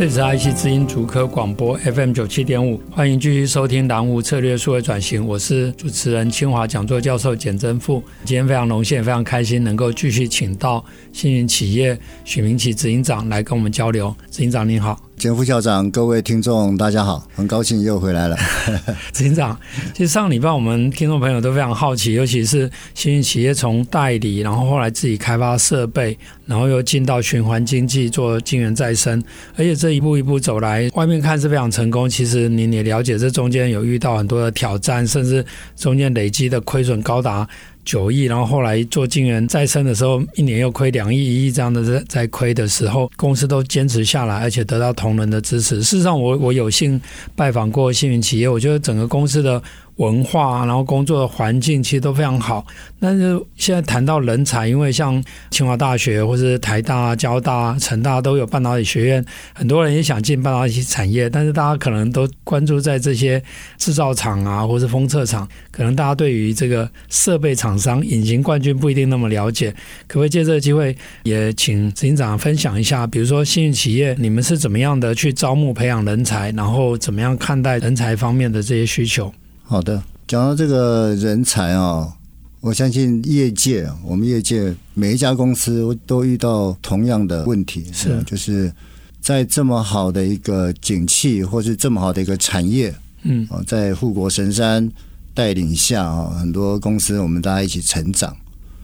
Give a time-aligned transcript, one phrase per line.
[0.00, 8.02] 这是爱惜之音主科广播 FM 九七点五，欢迎继续收听蓝湖策略数位转型，我是主持人清华讲座教授简真富。
[8.24, 10.82] 今天非常荣幸，非常开心能够继续请到
[11.12, 14.08] 幸运企业许明启执行长来跟我们交流。
[14.30, 15.09] 执行长您好。
[15.20, 18.34] 简副校长，各位听众，大家好，很高兴又回来了。
[19.12, 19.54] 执行长，
[19.92, 29.22] 其实上礼拜我们听众朋友都非常好奇，尤其是星云企业从代理，然后后来自己开发设备，然后又进到循环经济做晶圆再生，
[29.56, 32.08] 而且这一步一步走来，外面看是非常成功。
[32.08, 35.44] 其实您也了解，这中间有遇到很多的挑战，甚至
[35.76, 37.46] 中间累积的亏损高达。
[37.90, 45.82] 九亿，然后后来做晶圆再生的时候，一年又亏两亿、一亿这样的在在亏的时候，公司都坚持下来，而且得到同仁的支持。
[45.82, 47.00] 事实上我，我我有幸
[47.34, 49.60] 拜访过星云企业，我觉得整个公司的。
[50.00, 52.66] 文化，然后工作的环境其实都非常好。
[52.98, 63.42] 但是现在谈到人才，因为像清华大学或者台大、交大、成大都有半导体学院，很多人也想进半导体产业，但是大家可能都关注在这些
[63.76, 69.70] 制造厂啊，或是封测厂，可能大家对于这个设备厂商、隐形冠军不一定那么了解。
[70.06, 79.30] 可不可以借这个机会，也请执行长分享一下，比如说星云企业，你们是怎么样的去招募培养人才，然后怎么样看待人才方面的这些需求？
[79.70, 82.12] 好的，讲到这个人才啊，
[82.60, 88.20] 我相信业界，我们业界每一家公司都遇到同样的问题，是。
[88.24, 88.72] 就是
[89.20, 94.90] 在这么好的一个景气，或是这么好的一个产业，嗯，在护国神山
[95.34, 98.36] 带领下啊，很多公司我们大家一起成长，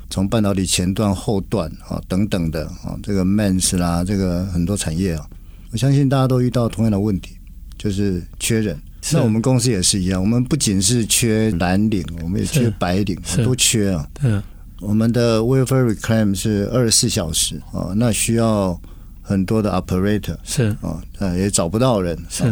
[0.09, 5.27] 从半导体前段、后段啊等等的啊，这个 mens 啦，这个很多产业啊，
[5.73, 7.33] 我相信大家都遇到同样的问题，
[7.77, 8.81] 就是缺人。
[9.13, 14.09] 那我们公司也是一样，我们不仅是缺蓝领，我们也缺白领，都缺啊。
[14.23, 14.43] 嗯，
[14.81, 18.79] 我们的 wafer reclaim 是二十四小时啊，那需要
[19.23, 20.77] 很多的 operator 是。
[20.81, 21.01] 啊，
[21.37, 22.45] 也找不到人是，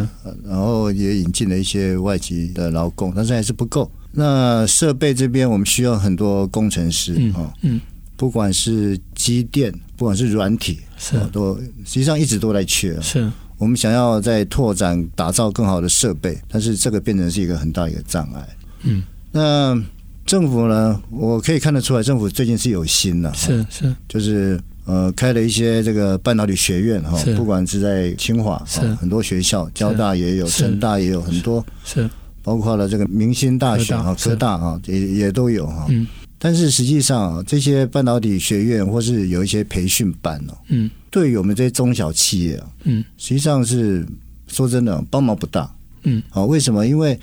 [0.44, 3.90] 然后也引进了一些外籍的劳工，但是还是不够。
[4.12, 7.80] 那设备这边我们需要很多工程师啊，嗯，
[8.16, 11.16] 不管是机电，不管是软体，是。
[11.32, 13.28] 都实际上一直都在缺是。
[13.58, 18.48] 我们想要在拓展、打造更好的设备，但是这个变成是一个很大一个障碍。
[18.82, 19.82] 嗯，那
[20.26, 21.00] 政府呢？
[21.10, 28.80] 我可以看得出来，政府最近是有心的，是是，就是呃，开了一些这个半导体学院哈，不管是在清华，是。
[28.96, 32.08] 很多学校，交大也有，成大也有很多，是。
[32.42, 35.86] 包括了这个明星大学啊、科大啊，也也都有哈。
[35.88, 36.06] 嗯，
[36.44, 40.90] 但是实际上啊，这些半导体学院或是有一些培训班哦，嗯。
[41.10, 44.06] 对于我们这些中小企业啊，嗯，实际上是
[44.46, 46.86] 说真的帮忙不大，嗯，啊，为什么？
[46.86, 47.18] 因为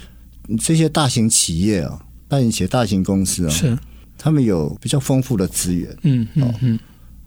[0.59, 3.77] 这些大型企业啊，大型企业、大型公司啊，是。
[4.17, 6.79] 他们有比较丰富的资源，嗯嗯嗯，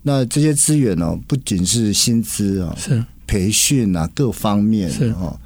[0.03, 3.05] 那这些资源呢，不仅是薪资啊，是。
[3.25, 5.11] 培训啊，各方面是。
[5.11, 5.39] 啊，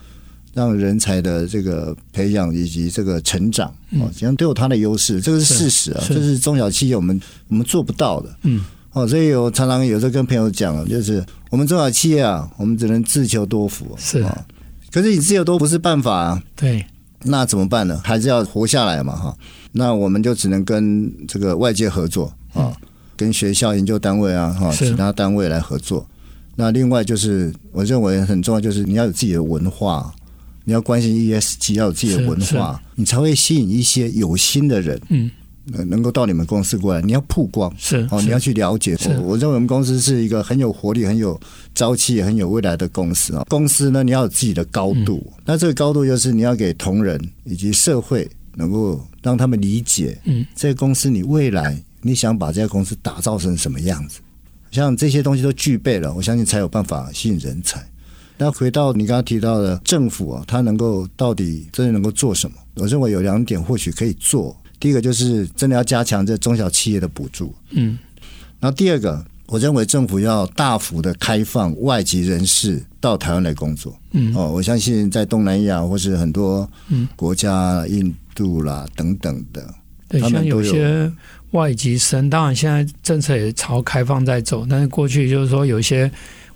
[0.59, 8.65] 让人才的这个培养以及这个成长啊，实际上都有它的优势，这个是事实啊，这是中小企业我们我们做不到的，嗯。
[8.93, 13.95] 哦，所以我常常有时候跟朋友讲，就是我们中小企业啊，我们只能自求多福。
[13.99, 14.47] 是啊，
[14.91, 16.43] 可是你自求多福不是办法啊。
[16.57, 16.85] 对，
[17.25, 18.01] 那怎么办呢？
[18.03, 19.37] 还是要活下来嘛，哈。
[19.73, 22.75] 那我们就只能跟这个外界合作啊，
[23.15, 26.05] 跟学校、研究单位啊，哈，其他单位来合作。
[26.57, 30.13] 那另外就是，我认为很重要，就是你要有自己的文化，
[30.69, 35.01] 你要关心 ESG，要有自己的文化，你才会吸引一些有心的人。
[35.09, 35.31] 嗯。
[35.87, 38.97] 能够到你们公司过来，你要曝光是哦，你要去了解。
[39.07, 41.39] 我我认为我们公司是一个很有活力、很有
[41.75, 43.45] 朝气、很有未来的公司啊。
[43.51, 54.21] 公司呢，你要有自己的高度，嗯、那这个高度就是你要给同仁以及社会能够让他们理解，嗯，这个公司你未来你想把这家公司打造成什么样子，
[54.71, 57.87] 像这些东西都具备了，我相信才有办法吸引人才。
[58.39, 62.57] 那回到你刚刚提到的政府啊，它能够到底真的能够做什么？
[62.77, 64.57] 我认为有两点或许可以做。
[64.81, 67.99] 第一个就是真的要加强这中小企业的补助，嗯，
[68.61, 76.71] 然后第二个，我认为政府要大幅的开放外籍人士到台湾来工作，嗯，哦，我相信在东南亚或是很多
[77.17, 79.69] 国家，印度啦等等的，
[80.09, 81.11] 对，像有些
[81.51, 86.09] 外籍生，当然现在政策也朝开放在走，但是过去就是说有些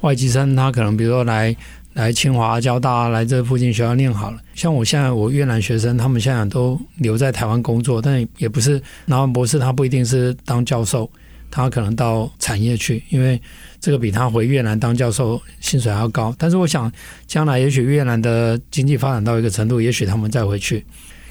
[0.02, 1.56] 外籍生他可能比如说来
[1.94, 4.38] 来清华、交大来这附近学校念好了。
[4.54, 11.10] 像我现在我越南学生，他们现在都留在台湾工作，但也不是拿完博士，他不一定是当教授，
[11.50, 13.40] 他可能到产业去，因为
[13.78, 16.34] 这个比他回越南当教授薪水还要高。
[16.38, 16.90] 但是我想
[17.26, 20.84] 将来也许越南的经济发展到一个程度，也许他们再回去。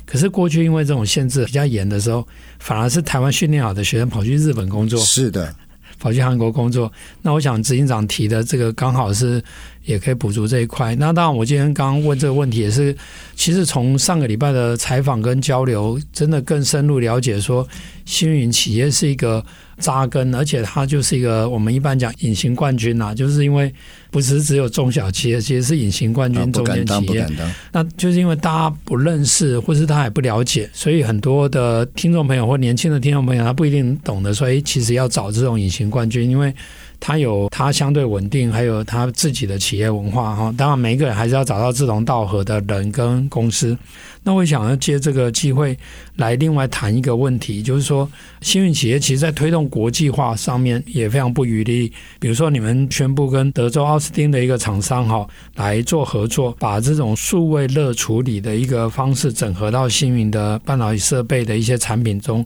[0.06, 2.28] 可是过去因为这种限制比较严的时候，
[2.60, 5.56] 反而是台湾训练好的学生跑去日本工作，是的，
[6.02, 6.92] 跑去韩国工作。
[7.22, 9.42] 那我想执行长提的这个刚好是
[9.86, 10.96] 也可以补足这一块。
[10.96, 12.96] 那当然，我今天刚刚问这个问题也是，
[13.36, 17.68] 其实从上个礼拜的采访跟交流，真的更深入了解说，
[18.06, 19.44] 星云企业是一个。
[19.82, 23.74] 扎根，而且它就是一个我们一般讲隐形冠军呐、啊，就是因为
[24.12, 27.28] 不是只有中小企业，其实是隐形冠军中间企业。
[27.72, 36.54] 那就是因为大家不认识，或是他也不了解，所以很多的听众朋友或年轻的听众朋友，他不一定懂得，所以其实要找这种隐形冠军，因为。
[37.02, 40.54] 他有他相对稳定，还有他自己的企业文化哈。
[40.56, 43.76] 当然，每一个人还是要找到志同道合的人跟公司。
[44.24, 45.76] 那我想要借这个机会
[46.18, 48.08] 来另外谈一个问题，就是说，
[48.42, 51.92] 星云企业其实在推动国际化上面也非常不遗余力。
[52.20, 62.46] 比如说，你们宣布跟德州奥斯汀的一个厂商哈来做合作，把这种数位热处理的一个方式整合到星云的半导体设备的一些产品中。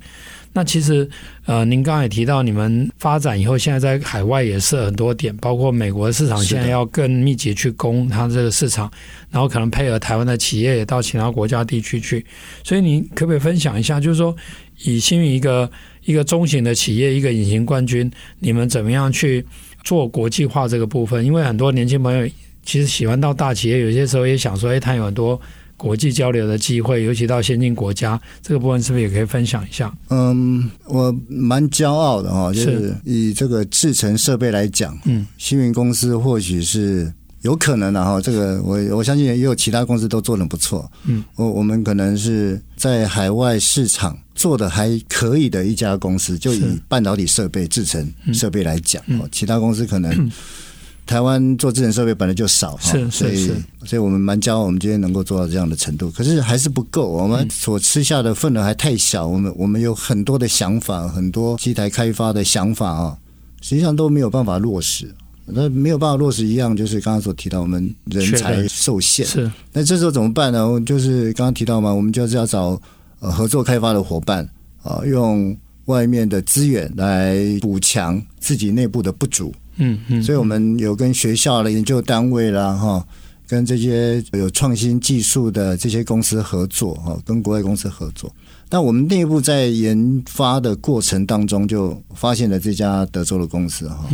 [0.58, 1.06] 那其实，
[1.46, 8.90] 呃，您刚才也提到，你们发展以后，现在在海外也设很多点，包括美国市场，现在要更密集去攻它这个市场，
[9.30, 12.26] 然后可能配合台湾的企业也到其他国家地区去。
[12.64, 14.34] 所以，您可不可以分享一下，就是说，
[14.86, 15.70] 以星云一个
[16.06, 18.10] 一个中型的企业，一个隐形冠军，
[18.40, 19.46] 你们怎么样去
[19.84, 21.26] 做国际化这个部分？
[21.26, 22.26] 因为很多年轻朋友
[22.64, 25.38] 其实喜欢到大企业，有些时候也想说，哎，他有很多。
[25.78, 29.94] 国际交流的机会，尤其到先进国家，这个部分是不是也可以分享一下？
[30.10, 38.22] 嗯，我蛮骄傲的哈，就是以这个制成设备来讲，嗯，星云公司或许是有可能的哈。
[38.22, 50.12] 这个我我相信也有其他公司都做的不错，嗯，我我们可能是在海外市场做的还可以的一家公司，就以半导体设备、制成设备来讲，嗯，其他公司可能。
[50.18, 50.32] 嗯
[51.06, 53.52] 台湾做智能设备本来就少哈，所以
[53.86, 56.10] 所以我们蛮骄傲，我们今天能够做到这样的程度。
[56.12, 59.28] 可是还是不够，我们所吃下的份额还太小。
[59.28, 63.18] 我们我们有很多的想法，很多机台开发的想法啊，
[63.62, 65.14] 实际上都没有办法落实。
[65.48, 69.24] 那没有办法落实一样，就是刚刚所提到，我们人才受限。
[69.24, 70.68] 是，那这时候怎么办呢？
[70.84, 72.82] 就是刚刚提到嘛，我们就是要找
[73.20, 74.50] 呃合作开发的伙伴
[74.82, 75.56] 啊，用
[75.86, 79.54] 外面的资源来补强自己内部的不足。
[79.78, 83.06] 嗯嗯，所以我们有跟学校的研究单位啦，哈，
[83.48, 88.34] 跟这些有创新技术的这些公司合作，哈，跟国外公司合作。
[88.70, 94.06] 那我们内部在研发的过程当中，就发现了这家德州的公司，哈，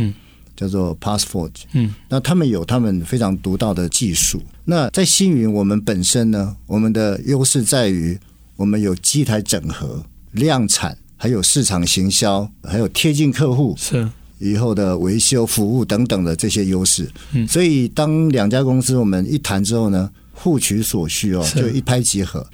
[0.54, 4.42] 叫做 PassForge，嗯，那他们有他们非常独到的技术。
[4.64, 8.16] 那在星云，我们本身呢，我们的优势在于
[8.56, 14.06] 我们有机台整合、量产，还有市场行销，还有贴近客户，是。
[14.42, 22.44] 以后的维修服务等等的这些优势，嗯，所以当两家公司我们一谈之后呢，互取所需哦，就一拍即合，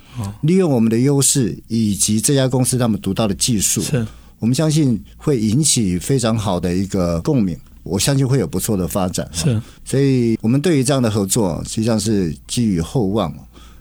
[0.43, 4.07] 利用我们的优势以及这家公司他们独到的技术，是，
[4.39, 13.35] 我们相信会引起非常好的一个共鸣，我相信会有不错的发展，是，所以我们对于这样的合作实际上是寄予厚望，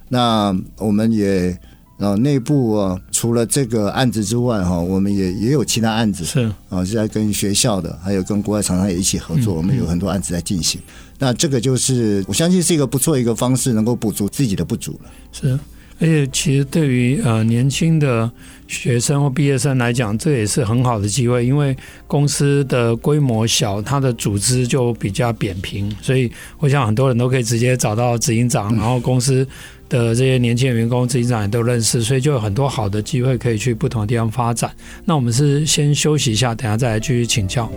[0.08, 1.60] 那我们也。
[1.98, 10.80] 然后内部啊，除了这个案子之外，哈，我们也也有其他案子，是啊，是在跟学校的，还有跟国外厂商也一起合作，我们有很多案子在进行。
[11.18, 15.10] 那这个就是我相信是一个不错一个方式，能够补足自己的不足了。
[15.32, 15.60] 是，
[16.00, 18.32] 而且其实对于呃年轻的
[18.68, 21.76] 学生或毕业生来讲，这也是很好的机会，因为
[22.06, 29.48] 公司的规模小，它的组织就比较扁平，所以我想很多人都可以直接找到执行长， 然后公司。
[29.90, 34.72] 的这些年轻的员工，自己长也都认识，所以就有很多好的机会可以去不同的地方发展。
[35.06, 37.72] 那我们是先休息一下，等下再来继续请教。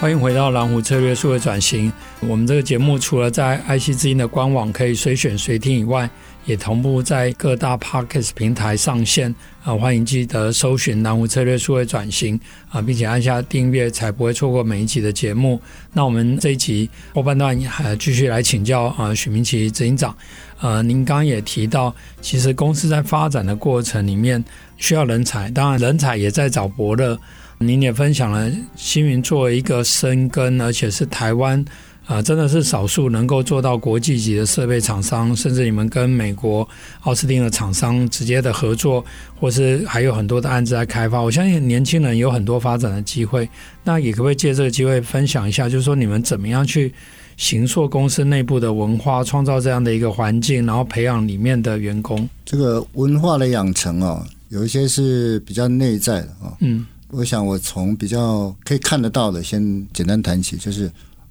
[0.00, 1.92] 欢迎回到蓝湖策略数位转型。
[2.20, 6.08] 我们这个节目除了在爱惜之音的官网可以随选随听以外，
[6.44, 9.74] 也同步在各大 Podcast 平台上线啊。
[9.74, 12.38] 欢迎记得搜寻蓝湖策略数位转型
[12.70, 15.60] 啊，并且按下订阅，才不会错过每一集的节目。
[15.92, 20.16] 那我们这一集后半段还继续来请教啊，许明奇执行长。
[20.60, 24.44] 呃，您刚刚也提到，其实公司在发展的过程里面
[24.76, 27.18] 需要人才，当然人才也在找伯乐。
[27.58, 31.64] 您也分享了星云作为一个深耕，而且是台湾。
[32.06, 36.66] 啊、呃，真的是少数能够做到国际级的设备厂商，甚至你们跟美国
[37.02, 39.04] 奥斯汀的厂商直接的合作，
[39.38, 41.20] 或是还有很多的案子在开发。
[41.20, 43.46] 我相信年轻人有很多发展的机会。
[43.84, 46.90] 那也可不可以借这个机会分享一下，就是说你们怎么样去
[47.36, 52.26] 形塑公司内部的文化，创造这样的一个环境，然后培养里面的员工？
[52.42, 56.56] 这个文化的养成哦，有一些是比较内在的啊。
[56.60, 60.90] 嗯，我想我从比较可以看得到的，先简单谈起，就是。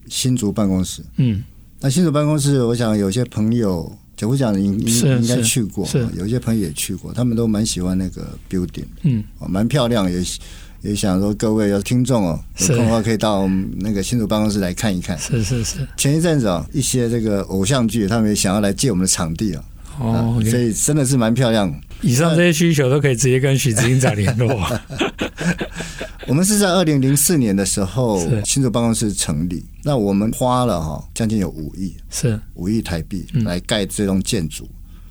[0.10, 1.44] 新竹办公室，嗯，
[1.82, 6.08] 那新竹办公室，我想有些朋友，就我讲，应应应该去过，是。
[6.16, 10.24] 有些朋友也去过，他们都蛮喜欢那个 building，嗯，哦，蛮漂亮，也
[10.80, 15.86] 也想说各位有听众哦，有空的话可以到那个新竹办公室来看一看，是是是。
[15.98, 19.64] 前一阵子啊，一些这个偶像剧，他们也想要来借我们的场地啊，
[20.00, 21.70] 哦，所以真的是蛮漂亮。
[22.02, 24.50] 以上这些需求都可以直接跟许执行长联络。
[26.28, 34.68] 我们是在二零零四年的时候新竹办公室成立，那我们花了哈将近有五亿，是五亿台币来盖这栋建筑。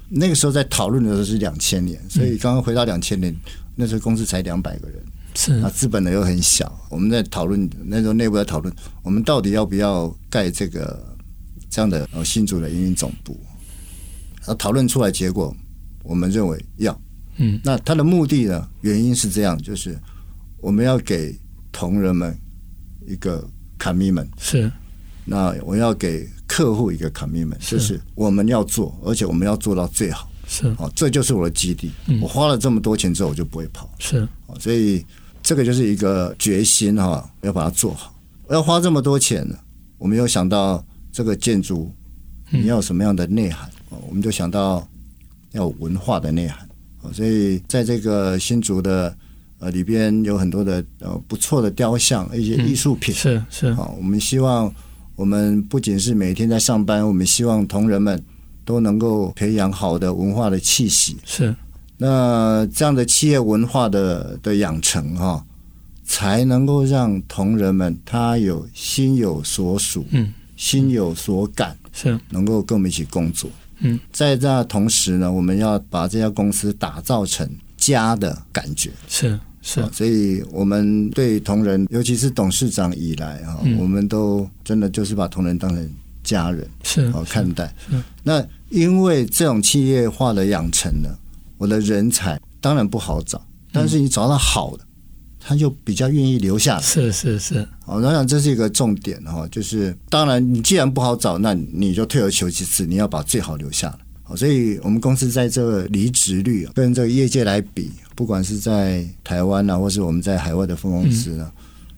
[0.08, 3.34] 那个时候在讨论的时候是两千年，所以刚刚回到两千年，
[3.74, 5.02] 那时候公司才两百个人，
[5.34, 6.70] 是啊，资本呢又很小。
[6.90, 11.02] 我们在讨论那时候内部在讨论，我们到底要不要盖这个
[11.70, 13.36] 这样的新竹的营运总部？
[14.40, 15.56] 然后讨论出来结果，
[16.06, 16.98] 我们认为要，
[17.36, 18.68] 嗯，那它的目的呢？
[18.80, 19.98] 原因是这样，就是。
[20.58, 21.38] 我们要给
[21.70, 22.36] 同仁们
[23.06, 23.46] 一个
[23.78, 24.72] commitment，是。
[25.24, 30.28] 那我要给客户一个 commitment，就是我们要做，而且我们要做到最好。
[30.48, 30.66] 是。
[30.78, 31.92] 哦，这就是我的基地。
[32.20, 33.88] 我花了这么多钱之后，我就不会跑。
[33.98, 34.26] 是。
[34.58, 35.04] 所以
[35.42, 38.12] 这个就是一个决心哈，要把它做好。
[38.48, 39.56] 我要花这么多钱呢，
[39.98, 41.94] 我们有想到这个建筑
[42.50, 43.68] 你要什么样的内涵？
[43.90, 44.88] 哦我们就想到
[45.52, 46.68] 要有文化的内涵。
[47.12, 49.16] 所以在这个新竹的。
[49.58, 53.90] 呃，里边有很多的呃不错的雕像，一些艺术品，嗯、是是啊。
[53.96, 54.70] 我们希望，
[55.14, 58.22] 我们不仅是每天在上班，我们希望同仁们
[58.66, 61.16] 都能够培养好的文化的气息。
[61.24, 61.56] 是，
[61.96, 65.44] 那这样的企业文化的的养成哈、哦，
[66.04, 73.48] 才能够让同仁们他有心有所属，嗯，心有所感，是能够跟我们一起工作。
[73.80, 77.48] 嗯，在这同时呢，我们要把这家公司打造成。
[77.78, 85.88] 家的感觉是是，所以我们对同仁，尤其是董事长以来啊，嗯、我们都真的就是把同仁当成
[86.24, 87.72] 家人是好看待。
[88.24, 91.10] 那因为这种企业化的养成呢，
[91.58, 93.40] 我的人才当然不好找，
[93.70, 94.95] 但是你找到好的，嗯、
[95.46, 96.82] 他就比较愿意留下来。
[96.82, 104.36] 是是是，哦我想这是一个重点哈，就是当然你既然不好找，那你就退而求其次，你要把最好留下来。
[104.36, 111.48] 所以，我们公司在这个离职率跟这个业界来比，不管是在台湾啊，或是我们在海外的分公司呢，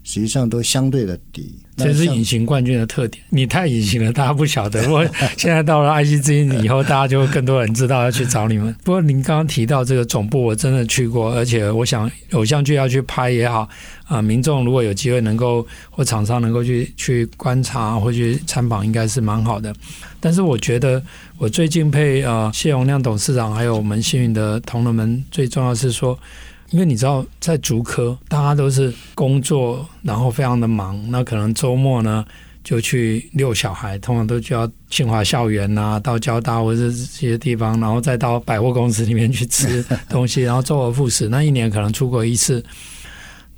[0.09, 1.55] 实际上都相对的低。
[1.77, 3.23] 这是隐形冠军的特点。
[3.29, 4.83] 你太隐形了，大家不晓得。
[4.85, 5.05] 不过
[5.37, 8.75] 现在到了爱惜之音以后，大家就会更多人知道要去找你们。
[8.83, 13.69] 不过您刚刚提到这个总部，我真的去过，而且我想偶像剧要去拍也好
[14.07, 19.73] 啊，民众如果有机会能够或厂商能够去去观察或去参访，应该是蛮好的。
[20.19, 21.01] 但是我觉得
[21.37, 26.19] 我最敬佩啊谢荣亮董事长，还有我们幸运的同仁们，最重要是说。
[26.71, 31.03] 因为你知道，在竹科，大家都是工作，然后非常的忙。
[31.11, 32.25] 那可能周末呢，
[32.63, 41.29] 就去遛小孩，通常都就要清华校园呐、啊，到交大或者这些地方，然后再到百货公司里面去吃东西，然后周而复始。
[41.29, 42.65] 那一年可能出国一次。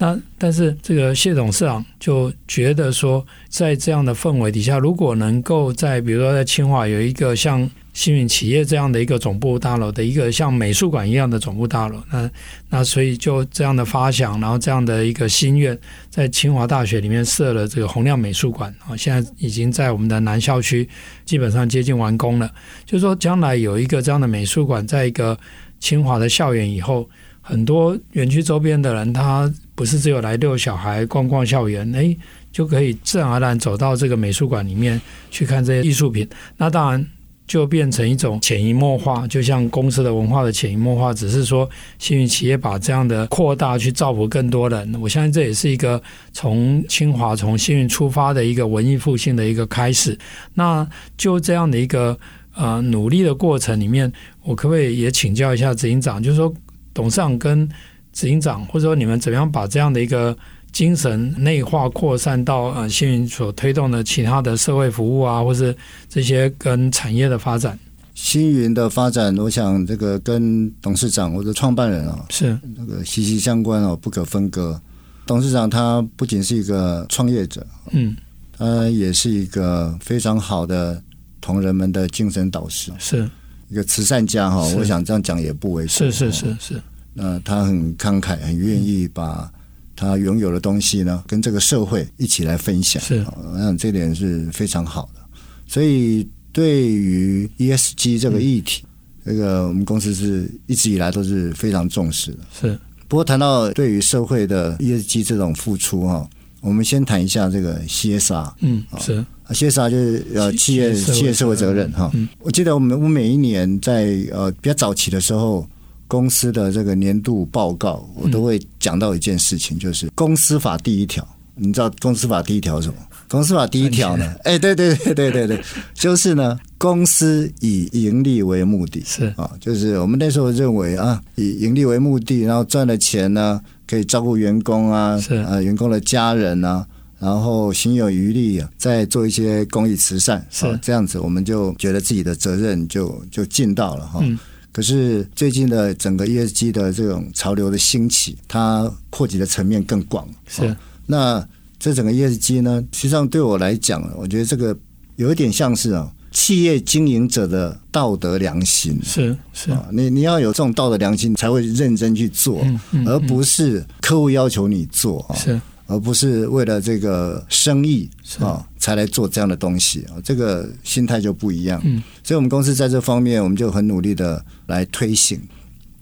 [0.00, 7.70] 那但是这个谢董事长就觉得说，在这样的氛围底下，如果能够在比如说在清华有一个像。
[7.92, 12.30] 星云企业这样的一个总部大楼的一个像美术馆一样的总部大楼，那
[12.68, 15.76] 那所以就这样的发想，然后这样的一个心愿，
[16.08, 20.88] 在清华大学里面设了这个洪亮美术馆啊，现在已经在我们的南校区
[21.24, 22.48] 基本上接近完工了。
[22.86, 25.36] 就是说，将来有一个这样的美术馆，在一个
[25.80, 27.10] 清华的校园以后，
[27.50, 32.16] 很多园区周边的人，他不是只有来遛小孩、逛逛校园，哎，
[32.52, 36.28] 就可以自然而然走到这个美术馆里面去看这些艺术品。
[36.56, 37.06] 那当然。
[37.50, 44.94] 就变成一种潜移默化，就像公司的文化的潜移默化，只是说幸运企业把这样的扩大去造福更多人。
[45.00, 46.00] 我相信这也是一个
[46.32, 50.16] 从清华从幸运出发的一个文艺复兴的一个开始。
[50.54, 52.16] 那就这样的一个
[52.54, 54.12] 呃努力的过程里面，
[54.44, 56.54] 我可不可以也请教一下执行长，就是说
[57.00, 57.66] 董事长跟
[58.12, 60.36] 执行长，或者说你们怎么样把这样的一个。
[60.72, 65.76] 精神内化扩散到呃，星云所推动的其他的社会服务啊，或是
[66.08, 67.76] 这些跟产业的发展。
[68.14, 74.80] 星云的发展，我想这个跟董事长或者创办人啊，是那个息息相关哦，不可分割。
[75.26, 78.16] 董事长他不仅是一个创业者，嗯，
[78.56, 81.02] 他也是一个非常好的
[81.40, 83.28] 同仁们的精神导师，是
[83.68, 84.62] 一个慈善家哈。
[84.78, 85.88] 我想这样讲也不为过。
[85.88, 86.80] 是是是是。
[87.12, 89.50] 那他很慷慨，很愿意把
[89.96, 93.02] 他拥有的东西呢，跟这个社会一起来分享。
[93.02, 95.20] 是，我想这点是非常好的。
[95.66, 98.88] 所以对于 ESG 这个议题，嗯、
[99.26, 102.38] 这个我们公司是一直以来都是非常重视的。
[102.60, 102.78] 是。
[103.06, 106.28] 不过谈到对于社会的 ESG 这种付出哈，
[106.60, 108.52] 我们先谈一下这个 CSR。
[108.60, 109.24] 嗯，是。
[109.50, 112.08] CSR 就是呃企业企业社会责任哈。
[112.14, 112.28] 嗯。
[112.38, 115.68] 我记得我们我每一年在呃比较早期的时候，
[116.10, 121.24] 公司的这个年度报告，我都会讲到一件事情，就是公司法第一条。
[121.54, 122.96] 你知道公司法第一条是什么？
[123.28, 124.34] 公司法第一条呢？
[124.42, 125.64] 哎，对对对对对对，
[125.94, 136.84] 就是呢，公司以盈利为目的，是啊，就是我们那时候认为啊，以盈利为目的，然后赚了钱呢，可以照顾员工啊，是啊，员工的家人啊，
[137.20, 144.24] 然后心有余力啊，再做一些公益慈善，是这样子，我们就觉得自己的责任就就尽到了哈。
[144.72, 150.76] 可是最近的整个 ESG 的这种潮流的兴起，它扩及的层面更广，是。
[151.06, 151.46] 那
[151.78, 154.76] 这整个 ESG 呢，实际上对我来讲，我觉得这个
[155.16, 159.72] 有一点像是啊，企业经营者的道德良心，是是。
[159.72, 165.60] 啊，你你要有这种道德良心，才会认真去做，嗯嗯嗯、而不是客户要求你做啊，是，
[165.90, 171.80] 而不是为了这个生意啊才来做这样的东西啊，这个心态就不一样。
[171.84, 175.40] 嗯，所以我们公司在这方面，我们就很努力的来推行。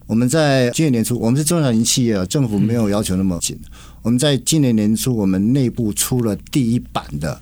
[0.06, 3.58] 我们在今年年初，我们是中小型企业，政府没有要求那么紧。
[4.02, 7.40] 我们在今年年初，我们内部出了第一版的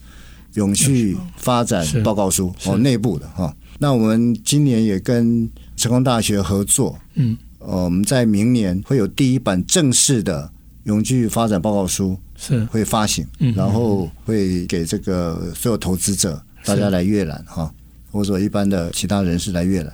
[0.55, 3.53] 永续发展报告书，哦，内部的哈。
[3.79, 10.51] 那我们今年也跟成功大学合作，嗯，我们在明年会有第一版正式的
[10.85, 17.73] 永续发展报告书是会发行，然后会给这个所有投资者大家来阅览哈，
[18.11, 19.93] 或者说一般的其他人士来阅览。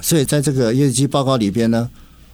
[0.00, 1.88] 所以在这个 ESG 报告里边呢，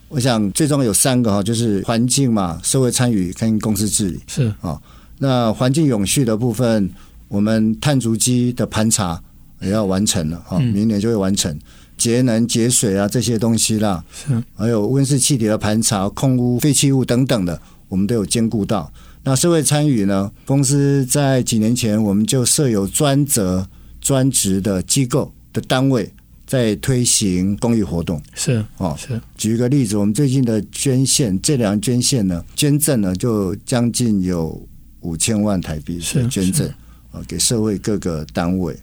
[0.08, 4.80] 我想最终有三个哈，就是环境嘛、社会参与跟公司治理是啊。
[5.18, 6.90] 那环境永续的部分，
[7.28, 9.22] 我们碳足迹的盘查
[9.60, 11.58] 也要完成了哈，明年就会完成。
[11.96, 18.92] 节能节水啊这些东西啦，是还有温室气体的盘查、空污、废弃物等等的，我们都有兼顾到。
[19.24, 23.66] 那社会参与呢，公司在几年前我们就设有专责
[24.00, 26.08] 专职的机构的单位。
[26.46, 29.18] 在推行公益活动是哦，是。
[29.34, 34.62] 举一个例子，我们最近的捐献，这两捐献呢，捐赠呢就将近有
[35.00, 36.68] 五千万台币的捐赠
[37.10, 38.76] 啊，给社会各个单位。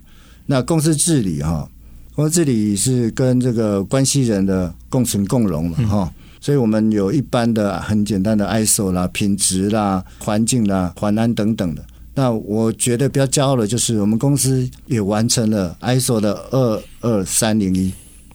[0.48, 1.70] 那公司治理哈，
[2.16, 11.86] 公司治理是跟这个关系人的共存共荣嘛哈，所以我们有一般的很简单的 ISO 啦、品质啦、环境啦、环安等等的。
[12.14, 17.94] 那我觉得比较骄傲的就是我们公司也完成了 ISO 的二二三零一，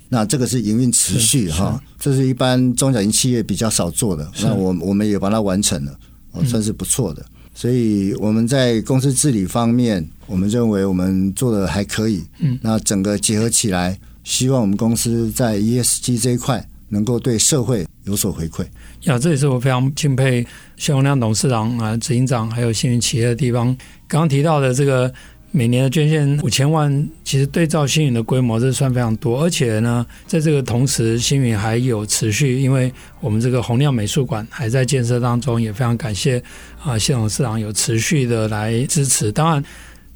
[0.09, 5.99] 那这个是营运持续哈，这是一般中小型企业比较少做的，那我我们也把它完成了，
[6.47, 7.23] 算是不错的。
[7.55, 12.23] 所以我们在公司治理方面，我们认为我们做的还可以。
[12.39, 18.65] 嗯，那整个结合起来，希望我们公司在 ESG 这一块能够对社会有所回馈。
[19.03, 20.45] 呀，这也是我非常敬佩
[20.77, 23.67] 谢宏亮董事长啊、执行长还有星云企业的地方。
[24.09, 25.13] 刚刚提到的这个
[25.51, 29.43] 每年的捐献五千万，其实对照星云的规模，这算非常多。
[29.43, 36.43] 而且呢，在这个同时，星云还有持续，因为我们这个宏亮美术馆还在建设当中，也非常感谢
[36.83, 39.31] 啊谢董事长有持续的来支持。
[39.31, 39.65] 当然。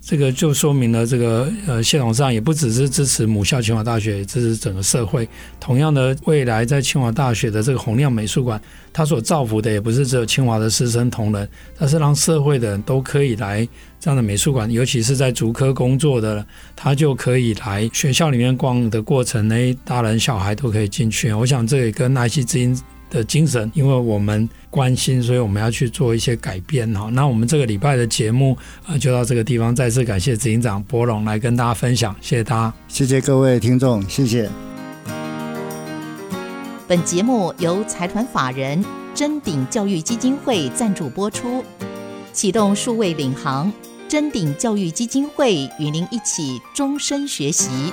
[0.02, 5.28] 这个就说明了，这个呃，系统上也不只是支持母校清华大学，支持整个社会。
[5.60, 8.60] 同样的，未来在清华大学的这个宏亮美术馆，
[8.92, 13.68] 它所造福的也不是只有清华的师生同仁，它是让社会的人都可以来
[14.00, 21.30] 这样的美术馆，尤其是在竹科工作的，他就可以来学校里面逛的过程，呢，大人小孩都可以进去。
[21.32, 22.76] 我想这也跟爱惜之音
[23.10, 27.10] 的精神，因为我们关心，所以我们要去做一些改变哈。
[27.12, 29.74] 那我们这个礼拜的节目啊，就到这个地方。
[29.74, 34.48] 再次感谢执行长博龙来跟大家分享，谢谢大家，谢谢各位听众，谢谢。
[36.86, 41.64] 本节目由财团法人臻鼎教育基金会赞助播出，
[42.32, 43.72] 启动数位领航，
[44.08, 47.92] 臻鼎教育基金会与您一起终身学习。